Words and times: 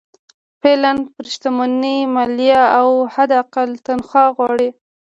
فعالان 0.61 0.97
پر 1.13 1.23
شتمنۍ 1.33 1.97
مالیه 2.15 2.63
او 2.79 2.89
حداقل 3.13 3.69
تنخوا 3.85 4.25
غواړي. 4.37 4.69